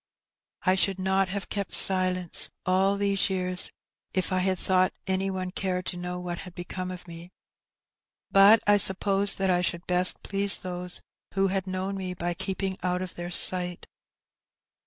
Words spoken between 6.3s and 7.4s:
had become of me,